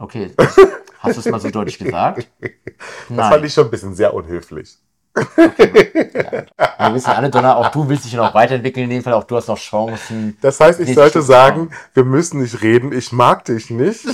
[0.00, 0.32] Okay,
[0.98, 2.26] hast du es mal so deutlich gesagt?
[3.10, 4.78] Das fand ich schon ein bisschen sehr unhöflich.
[5.14, 9.36] Wir wissen alle, Donner, auch du willst dich noch weiterentwickeln in dem Fall, auch du
[9.36, 10.38] hast noch Chancen.
[10.40, 14.06] Das heißt, ich sollte sagen, wir müssen nicht reden, ich mag dich nicht.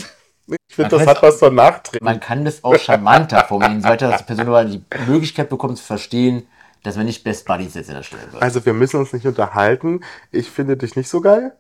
[0.69, 2.05] Ich finde, das hat was von Nachtreten.
[2.05, 5.85] Man kann das auch charmanter formulieren, so dass die Person aber die Möglichkeit bekommt zu
[5.85, 6.49] verstehen,
[6.83, 8.43] dass wir nicht Best Buddies jetzt in der Stelle sind.
[8.43, 10.01] Also wir müssen uns nicht unterhalten.
[10.33, 11.53] Ich finde dich nicht so geil.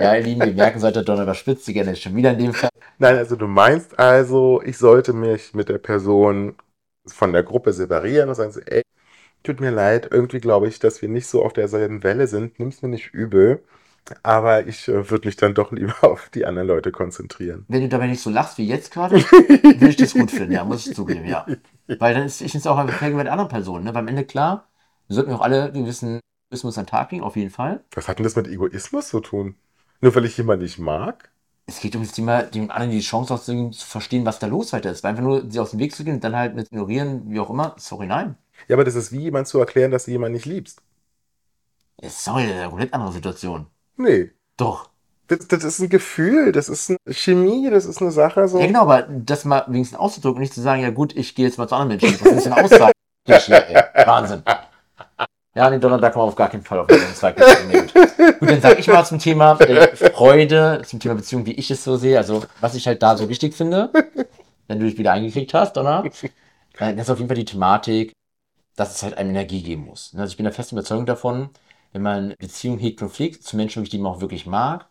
[0.00, 2.70] Ja, ihr Lieben, wir merken, sollte Donner überspitzt, sie gerne schon wieder in dem Fall.
[2.98, 6.54] Nein, also du meinst also, ich sollte mich mit der Person
[7.06, 8.82] von der Gruppe separieren und sagen so, ey,
[9.42, 12.82] tut mir leid, irgendwie glaube ich, dass wir nicht so auf derselben Welle sind, nimm's
[12.82, 13.62] mir nicht übel,
[14.22, 17.64] aber ich äh, würde mich dann doch lieber auf die anderen Leute konzentrieren.
[17.68, 20.64] Wenn du dabei nicht so lachst wie jetzt gerade, würde ich das gut finden, ja,
[20.64, 21.46] muss ich zugeben, ja.
[21.98, 23.94] Weil dann ist ich es auch fair mit anderen Personen, ne?
[23.94, 24.68] Weil am Ende klar,
[25.08, 26.20] wir sollten auch alle einen gewissen
[26.50, 27.84] Egoismus an den Tag legen, auf jeden Fall.
[27.94, 29.54] Was hat denn das mit Egoismus zu tun?
[30.00, 31.30] Nur weil ich jemanden nicht mag?
[31.66, 34.72] Es geht um das Thema, dem anderen die Chance auszugeben, zu verstehen, was da los
[34.72, 35.04] weiter ist.
[35.04, 37.38] Weil einfach nur sie aus dem Weg zu gehen und dann halt mit ignorieren, wie
[37.38, 38.36] auch immer, sorry, nein.
[38.66, 40.82] Ja, aber das ist wie jemand zu erklären, dass du jemanden nicht liebst.
[42.02, 43.66] Sorry, das ist eine komplett andere Situation.
[43.96, 44.30] Nee.
[44.56, 44.90] Doch.
[45.28, 48.58] Das, das ist ein Gefühl, das ist eine Chemie, das ist eine Sache so.
[48.58, 51.46] Ja, genau, aber das mal wenigstens auszudrücken und nicht zu sagen, ja gut, ich gehe
[51.46, 52.18] jetzt mal zu anderen Menschen.
[52.24, 52.92] Das ist eine Aussage.
[53.26, 54.06] Ja.
[54.06, 54.42] Wahnsinn.
[55.54, 57.36] Ja, nee, Donner, da kommen wir auf gar keinen Fall auf den Zweig.
[57.68, 58.50] Nee, gut.
[58.50, 61.96] dann sage ich mal zum Thema äh, Freude, zum Thema Beziehung, wie ich es so
[61.96, 62.18] sehe.
[62.18, 63.90] Also, was ich halt da so wichtig finde,
[64.68, 66.04] wenn du dich wieder eingekriegt hast, Donner,
[66.78, 68.12] äh, das ist auf jeden Fall die Thematik,
[68.76, 70.12] dass es halt einem Energie geben muss.
[70.16, 71.50] Also, ich bin der festen Überzeugung davon,
[71.92, 74.86] wenn man Beziehung hegt und pflegt zu Menschen, die man auch wirklich mag,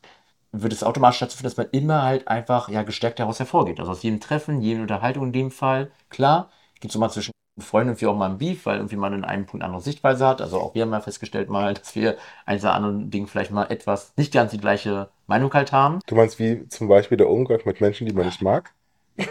[0.51, 3.79] wird es automatisch dazu führen, dass man immer halt einfach ja gestärkt daraus hervorgeht.
[3.79, 5.91] Also aus jedem Treffen, jede Unterhaltung in dem Fall.
[6.09, 6.49] Klar,
[6.81, 9.45] gibt es mal zwischen Freunden irgendwie auch mal ein Beef, weil irgendwie man in einem
[9.45, 10.41] Punkt eine andere Sichtweise hat.
[10.41, 13.65] Also auch wir haben mal festgestellt mal, dass wir eines oder anderen Dingen vielleicht mal
[13.65, 15.99] etwas nicht ganz die gleiche Meinung halt haben.
[16.07, 18.71] Du meinst wie zum Beispiel der Umgang mit Menschen, die man nicht mag?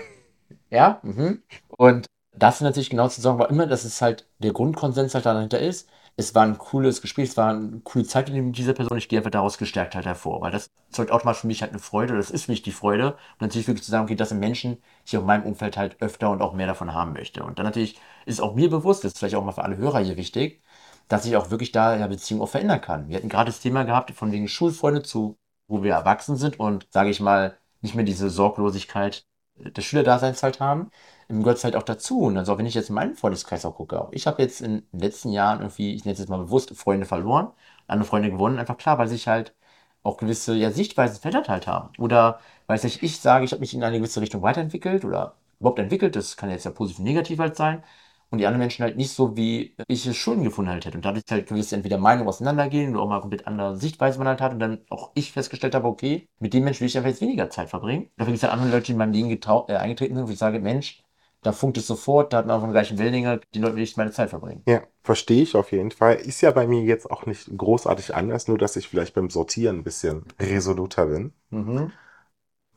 [0.70, 1.42] Ja, mhm.
[1.78, 5.58] Und das natürlich genau zu sagen, war immer, dass es halt der Grundkonsens halt dahinter
[5.58, 5.88] ist.
[6.20, 8.98] Es war ein cooles Gespräch, es war eine coole Zeit mit dieser Person.
[8.98, 11.78] Ich gehe einfach daraus gestärkt halt hervor, weil das zeugt automatisch für mich halt eine
[11.78, 12.16] Freude.
[12.16, 13.12] Das ist für mich die Freude.
[13.12, 16.02] Und natürlich wirklich zu sagen, okay, das sind Menschen, die ich auf meinem Umfeld halt
[16.02, 17.44] öfter und auch mehr davon haben möchte.
[17.44, 20.00] Und dann natürlich ist auch mir bewusst, das ist vielleicht auch mal für alle Hörer
[20.00, 20.60] hier wichtig,
[21.06, 23.08] dass ich auch wirklich da ja Beziehungen auch verändern kann.
[23.08, 26.88] Wir hatten gerade das Thema gehabt, von wegen Schulfreunde zu, wo wir erwachsen sind und,
[26.90, 29.24] sage ich mal, nicht mehr diese Sorglosigkeit
[29.60, 30.90] des Schülerdaseins halt haben,
[31.28, 32.20] gehört es halt auch dazu.
[32.20, 34.82] Und also, wenn ich jetzt in meinen Freundeskreis auch gucke, auch ich habe jetzt in
[34.92, 37.48] den letzten Jahren irgendwie, ich nenne es jetzt mal bewusst, Freunde verloren,
[37.86, 39.54] andere Freunde gewonnen, einfach klar, weil sich halt
[40.02, 41.90] auch gewisse ja, Sichtweisen verändert halt haben.
[41.98, 46.16] Oder weil ich sage, ich habe mich in eine gewisse Richtung weiterentwickelt oder überhaupt entwickelt,
[46.16, 47.82] das kann jetzt ja positiv und negativ halt sein.
[48.30, 50.98] Und die anderen Menschen halt nicht so, wie ich es schon gefunden halt hätte.
[50.98, 54.40] Und dadurch halt gewisse entweder Meinungen auseinandergehen oder auch mal komplett andere Sichtweisen man halt
[54.40, 54.52] hat.
[54.52, 57.48] Und dann auch ich festgestellt habe, okay, mit dem Menschen will ich einfach jetzt weniger
[57.48, 58.10] Zeit verbringen.
[58.16, 60.38] Dafür gibt es halt andere Leute, die in meinem Leben äh, eingetreten sind, wo ich
[60.38, 61.02] sage, Mensch,
[61.42, 63.96] da funkt es sofort, da hat man auch den gleichen Wellenlänge, die Leute will ich
[63.96, 64.62] meine Zeit verbringen.
[64.66, 66.16] Ja, verstehe ich auf jeden Fall.
[66.16, 69.78] Ist ja bei mir jetzt auch nicht großartig anders, nur dass ich vielleicht beim Sortieren
[69.78, 71.32] ein bisschen resoluter bin.
[71.50, 71.92] Mhm.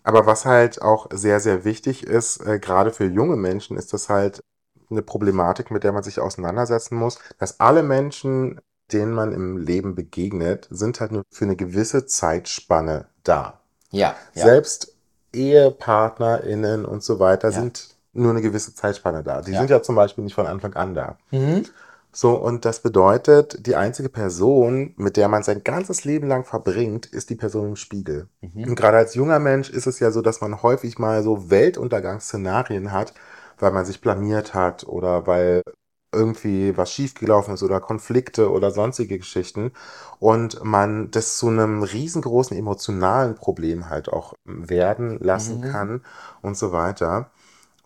[0.04, 4.10] Aber was halt auch sehr, sehr wichtig ist, äh, gerade für junge Menschen, ist das
[4.10, 4.42] halt
[4.92, 8.60] eine Problematik, mit der man sich auseinandersetzen muss, dass alle Menschen,
[8.92, 13.60] denen man im Leben begegnet, sind halt nur für eine gewisse Zeitspanne da.
[13.92, 14.46] Ja, ja.
[14.46, 14.94] Selbst
[15.34, 17.54] EhepartnerInnen und so weiter Ja.
[17.62, 19.42] sind nur eine gewisse Zeitspanne da.
[19.42, 19.60] Die Ja.
[19.60, 21.18] sind ja zum Beispiel nicht von Anfang an da.
[21.32, 21.66] Mhm.
[22.14, 27.06] So, und das bedeutet, die einzige Person, mit der man sein ganzes Leben lang verbringt,
[27.06, 28.28] ist die Person im Spiegel.
[28.42, 28.66] Mhm.
[28.70, 32.92] Und gerade als junger Mensch ist es ja so, dass man häufig mal so Weltuntergangsszenarien
[32.92, 33.14] hat,
[33.62, 35.64] weil man sich blamiert hat oder weil
[36.14, 39.72] irgendwie was schiefgelaufen ist oder Konflikte oder sonstige Geschichten
[40.20, 45.62] und man das zu einem riesengroßen emotionalen Problem halt auch werden lassen Mhm.
[45.62, 46.04] kann
[46.42, 47.32] und so weiter.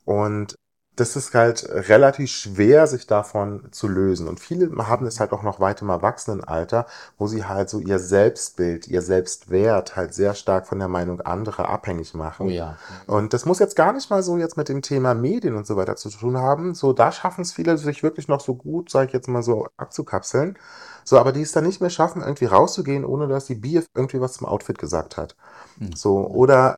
[0.05, 0.55] Und
[0.95, 4.27] das ist halt relativ schwer, sich davon zu lösen.
[4.27, 6.85] Und viele haben es halt auch noch weit im Erwachsenenalter,
[7.17, 11.69] wo sie halt so ihr Selbstbild, ihr Selbstwert halt sehr stark von der Meinung anderer
[11.69, 12.47] abhängig machen.
[12.47, 12.77] Oh ja.
[13.07, 15.75] Und das muss jetzt gar nicht mal so jetzt mit dem Thema Medien und so
[15.75, 16.75] weiter zu tun haben.
[16.75, 19.67] So, da schaffen es viele, sich wirklich noch so gut, sage ich jetzt mal so,
[19.77, 20.57] abzukapseln.
[21.03, 24.21] So, aber die es dann nicht mehr schaffen, irgendwie rauszugehen, ohne dass die Bier irgendwie
[24.21, 25.35] was zum Outfit gesagt hat.
[25.77, 25.93] Hm.
[25.93, 26.77] So, oder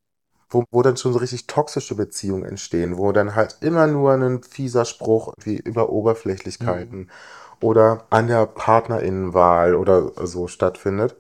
[0.50, 4.44] wo, wo dann schon so richtig toxische Beziehungen entstehen, wo dann halt immer nur ein
[4.44, 7.10] fieser Spruch wie über Oberflächlichkeiten
[7.60, 11.16] oder an der Partnerinnenwahl oder so stattfindet.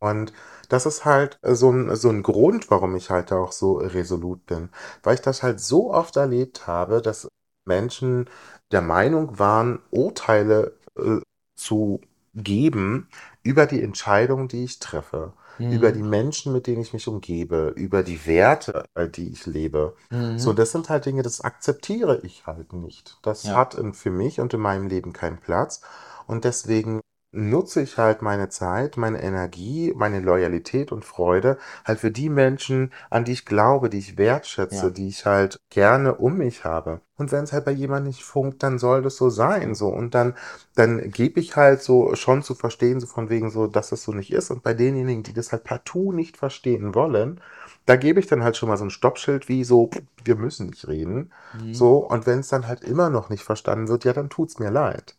[0.00, 0.32] Und
[0.68, 4.70] das ist halt so ein, so ein Grund, warum ich halt auch so resolut bin.
[5.02, 7.28] Weil ich das halt so oft erlebt habe, dass
[7.66, 8.28] Menschen
[8.72, 11.20] der Meinung waren, Urteile äh,
[11.56, 12.00] zu
[12.34, 13.08] geben
[13.42, 15.72] über die Entscheidungen, die ich treffe, Mhm.
[15.72, 18.84] über die Menschen, mit denen ich mich umgebe, über die Werte,
[19.14, 19.96] die ich lebe.
[20.10, 20.38] Mhm.
[20.38, 23.18] So, das sind halt Dinge, das akzeptiere ich halt nicht.
[23.22, 23.56] Das Ja.
[23.56, 25.80] hat in, für mich und in meinem Leben keinen Platz.
[26.26, 27.00] Und deswegen
[27.32, 32.92] nutze ich halt meine Zeit, meine Energie, meine Loyalität und Freude halt für die Menschen,
[33.10, 34.90] an die ich glaube, die ich wertschätze, Ja.
[34.90, 37.00] die ich halt gerne um mich habe.
[37.16, 39.88] Und wenn es halt bei jemandem nicht funkt, dann soll das so sein, so.
[39.88, 40.34] Und dann,
[40.74, 44.12] dann gebe ich halt so schon zu verstehen, so von wegen so, dass es so
[44.12, 44.50] nicht ist.
[44.50, 47.40] Und bei denjenigen, die das halt partout nicht verstehen wollen,
[47.86, 49.90] da gebe ich dann halt schon mal so ein Stoppschild wie so,
[50.24, 51.32] wir müssen nicht reden.
[51.52, 51.74] Mhm.
[51.74, 54.70] So, und wenn es dann halt immer noch nicht verstanden wird, ja, dann tut's mir
[54.70, 55.16] leid.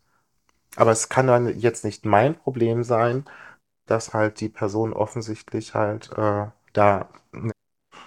[0.76, 3.24] Aber es kann dann jetzt nicht mein Problem sein,
[3.86, 7.52] dass halt die Person offensichtlich halt äh, da ne-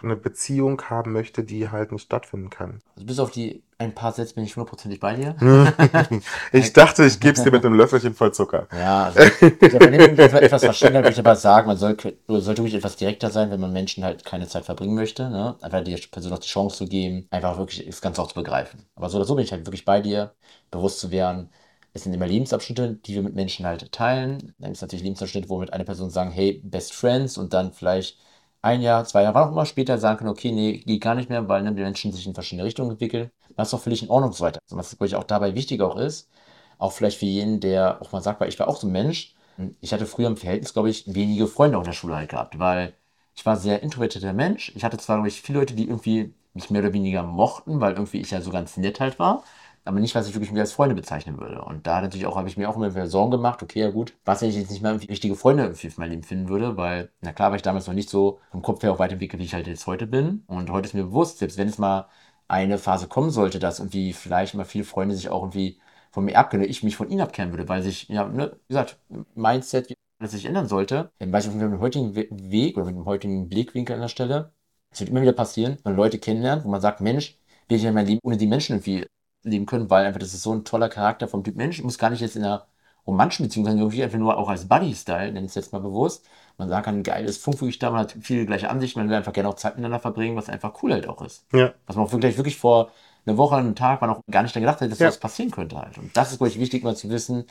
[0.01, 2.79] eine Beziehung haben möchte, die halt nicht stattfinden kann.
[2.95, 5.35] Also bis auf die ein paar Sätze bin ich hundertprozentig bei dir.
[6.51, 8.67] ich dachte, ich gebe es dir mit einem Löffelchen voll Zucker.
[8.73, 11.95] Ja, also also bei dem etwas, verstehen, würde ich aber sagen, man soll,
[12.27, 15.29] sollte wirklich etwas direkter sein, wenn man Menschen halt keine Zeit verbringen möchte.
[15.29, 15.55] Ne?
[15.61, 18.85] Einfach der Person auch die Chance zu geben, einfach wirklich das Ganze auch zu begreifen.
[18.95, 20.33] Aber so oder so bin ich halt wirklich bei dir,
[20.71, 21.49] bewusst zu werden.
[21.97, 24.53] Es sind immer Lebensabschnitte, die wir mit Menschen halt teilen.
[24.59, 27.53] Dann gibt es natürlich Lebensabschnitte, wo wir mit einer Person sagen, hey, Best Friends und
[27.53, 28.19] dann vielleicht
[28.61, 31.29] ein Jahr, zwei Jahre, wann auch immer später sagen können, okay, nee, geht gar nicht
[31.29, 33.31] mehr, weil ne, die Menschen sich in verschiedene Richtungen entwickeln.
[33.55, 34.59] Das ist doch völlig in Ordnung so weiter.
[34.65, 36.29] Also, was glaube ich auch dabei wichtig auch ist,
[36.77, 39.33] auch vielleicht für jeden, der auch mal sagt, weil ich war auch so ein Mensch,
[39.81, 42.59] ich hatte früher im Verhältnis, glaube ich, wenige Freunde auch in der Schule halt gehabt,
[42.59, 42.93] weil
[43.35, 44.71] ich war ein sehr introvertierter Mensch.
[44.75, 47.93] Ich hatte zwar, glaube ich, viele Leute, die irgendwie mich mehr oder weniger mochten, weil
[47.93, 49.43] irgendwie ich ja so ganz nett halt war,
[49.87, 51.61] aber nicht, was ich wirklich mir als Freunde bezeichnen würde.
[51.63, 54.13] Und da natürlich auch, habe ich mir auch immer wieder Sorgen gemacht, okay, ja gut,
[54.25, 57.33] was, wenn ich jetzt nicht mal richtige Freunde für mein Leben finden würde, weil, na
[57.33, 59.67] klar, war ich damals noch nicht so vom Kopf her auch weiterentwickelt, wie ich halt
[59.67, 60.43] jetzt heute bin.
[60.47, 62.07] Und heute ist mir bewusst, selbst wenn es mal
[62.47, 65.79] eine Phase kommen sollte, dass irgendwie vielleicht mal viele Freunde sich auch irgendwie
[66.11, 68.73] von mir abkehren, oder ich mich von ihnen abkehren würde, weil sich, ja, ne, wie
[68.73, 68.99] gesagt,
[69.35, 72.95] Mindset, das sich ändern sollte, dann weiß ich mit dem heutigen We- Weg oder mit
[72.95, 74.53] dem heutigen Blickwinkel an der Stelle,
[74.91, 77.83] es wird immer wieder passieren, wenn man Leute kennenlernt, wo man sagt, Mensch, will ich
[77.83, 79.05] ja mein Leben ohne die Menschen irgendwie
[79.43, 81.77] leben können, weil einfach das ist so ein toller Charakter vom Typ Mensch.
[81.79, 82.67] Ich muss gar nicht jetzt in einer
[83.05, 86.25] romantischen Beziehung sein, irgendwie einfach nur auch als Buddy-Style, nenne ich es jetzt mal bewusst.
[86.57, 89.31] Man sagen kann, geil, funkt wirklich da, man hat viele gleiche Ansichten, man will einfach
[89.33, 91.45] gerne auch Zeit miteinander verbringen, was einfach cool halt auch ist.
[91.53, 91.73] Ja.
[91.85, 92.91] Was man auch wirklich, wirklich vor
[93.25, 95.07] einer Woche, einem Tag, man auch gar nicht daran gedacht hätte, dass Ja.
[95.07, 95.97] das passieren könnte halt.
[95.97, 97.45] Und das ist, glaube ich, wichtig, mal zu wissen,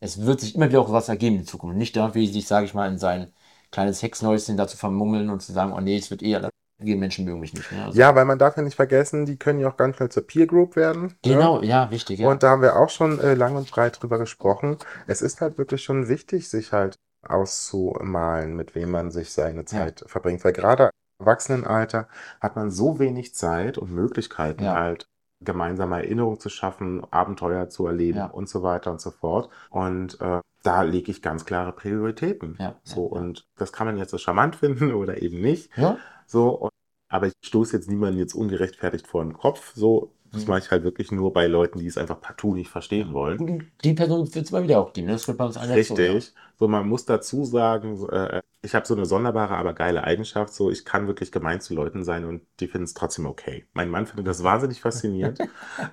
[0.00, 1.76] es wird sich immer wieder auch was ergeben in Zukunft.
[1.76, 3.32] Nicht irgendwie sich, sage ich mal, in sein
[3.70, 6.50] kleines Hexenhäuschen da zu vermummeln und zu sagen, oh nee, es wird eh alles
[6.82, 7.70] gehen, Menschen mögen mich nicht.
[7.72, 7.84] Ne?
[7.84, 10.26] Also, Ja, weil man darf ja nicht vergessen, die können ja auch ganz schnell zur
[10.26, 11.02] Peer Group werden.
[11.02, 11.10] ne?
[11.22, 12.28] Genau, ja, wichtig, ja.
[12.28, 14.76] Und da haben wir auch schon äh, lang und breit drüber gesprochen.
[15.06, 20.04] Es ist halt wirklich schon wichtig, sich halt auszumalen, mit wem man sich seine Zeit
[20.06, 20.44] verbringt.
[20.44, 22.08] Weil gerade im Erwachsenenalter
[22.40, 24.74] hat man so wenig Zeit und Möglichkeiten Ja.
[24.74, 25.06] halt
[25.40, 28.26] gemeinsame Erinnerungen zu schaffen, Abenteuer zu erleben Ja.
[28.26, 29.50] und so weiter und so fort.
[29.70, 32.56] Und äh, da lege ich ganz klare Prioritäten.
[32.60, 33.20] Ja, So, ja, ja.
[33.20, 35.70] und das kann man jetzt so charmant finden oder eben nicht.
[35.76, 36.68] ja, So,
[37.12, 39.72] aber ich stoße jetzt niemanden jetzt ungerechtfertigt vor den Kopf.
[39.74, 40.48] So, das Mhm.
[40.48, 43.70] mache ich halt wirklich nur bei Leuten, die es einfach partout nicht verstehen wollen.
[43.84, 45.08] Die Person wird es immer wieder auch geben.
[45.08, 46.12] Das wird bei uns jetzt so, ja.
[46.12, 46.32] Richtig.
[46.58, 50.54] So, man muss dazu sagen, äh, ich habe so eine sonderbare, aber geile Eigenschaft.
[50.54, 53.66] So, ich kann wirklich gemein zu Leuten sein und die finden es trotzdem okay.
[53.74, 55.38] Mein Mann findet das wahnsinnig faszinierend.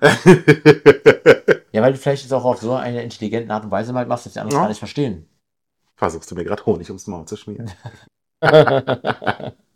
[1.72, 4.26] Ja, weil du vielleicht es auch auf so eine intelligente Art und Weise mal machst,
[4.26, 4.62] dass die anderen Ja.
[4.62, 5.28] gar nicht verstehen.
[5.96, 7.70] Versuchst du mir gerade Honig ums Maul zu schmieren?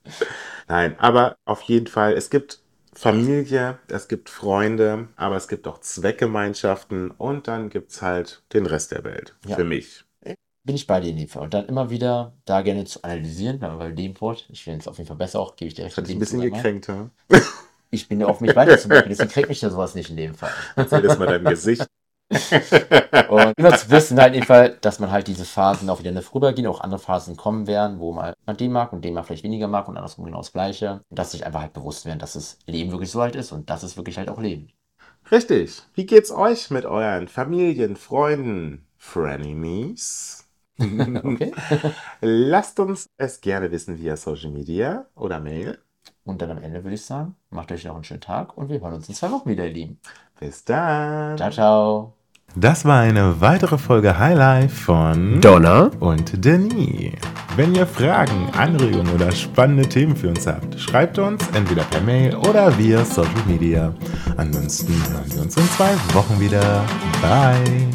[0.68, 2.60] Nein, aber auf jeden Fall, es gibt
[2.94, 8.66] Familie, es gibt Freunde, aber es gibt auch Zweckgemeinschaften und dann gibt es halt den
[8.66, 9.34] Rest der Welt.
[9.46, 9.56] Ja.
[9.56, 10.04] Für mich.
[10.66, 11.42] Bin ich bei dir in dem Fall.
[11.42, 14.96] Und dann immer wieder da gerne zu analysieren, bei dem Wort, ich finde es auf
[14.96, 15.98] jeden Fall besser auch, gebe ich dir recht.
[15.98, 17.10] In ein bisschen gekränkt, ha?
[17.90, 20.50] ich bin ja auf mich weiterzubilden, deswegen kriegt mich ja sowas nicht in dem Fall.
[20.76, 21.86] Erzähl das mal deinem Gesicht.
[23.28, 26.10] Und immer zu wissen halt in dem Fall, dass man halt diese Phasen auch wieder
[26.10, 29.44] eine vorübergehen, auch andere Phasen kommen werden, wo man den mag und den man vielleicht
[29.44, 31.02] weniger mag und andersrum genau das Gleiche.
[31.10, 33.70] Und dass sich einfach halt bewusst werden, dass das Leben wirklich so halt ist und
[33.70, 34.68] das ist wirklich halt auch Leben.
[35.30, 35.82] Richtig.
[35.94, 40.40] Wie geht's euch mit euren Familien, Freunden, Frenemies?
[40.76, 41.52] Okay.
[42.20, 45.78] Lasst uns es gerne wissen via Social Media oder Mail.
[46.24, 48.80] Und dann am Ende würde ich sagen, macht euch noch einen schönen Tag und wir
[48.80, 50.00] hören uns in zwei Wochen wieder, ihr Lieben.
[50.40, 51.37] Bis dann.
[51.37, 52.12] Ciao, ciao.
[52.57, 55.90] Das war eine weitere Folge Highlife von Donna.
[55.99, 57.14] und Denis.
[57.57, 62.37] Wenn ihr Fragen, Anregungen oder spannende Themen für uns habt, schreibt uns entweder per Mail
[62.37, 63.92] oder via Social Media.
[64.37, 66.85] Ansonsten hören wir uns in zwei Wochen wieder.
[67.20, 67.88] Bye.